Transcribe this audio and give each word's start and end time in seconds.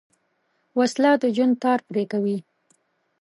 وسله 0.79 1.11
د 1.21 1.23
ژوند 1.35 1.55
تار 1.63 1.79
پرې 1.87 2.03
کوي 2.11 2.37